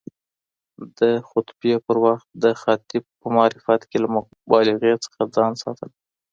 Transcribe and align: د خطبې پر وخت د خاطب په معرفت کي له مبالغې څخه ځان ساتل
د 0.99 1.01
خطبې 1.29 1.73
پر 1.85 1.95
وخت 2.05 2.27
د 2.43 2.45
خاطب 2.61 3.03
په 3.19 3.27
معرفت 3.35 3.81
کي 3.89 3.97
له 4.03 4.07
مبالغې 4.15 4.93
څخه 5.05 5.21
ځان 5.35 5.51
ساتل 5.63 5.89